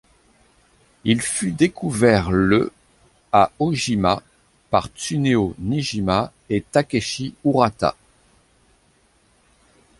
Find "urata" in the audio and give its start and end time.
7.45-7.95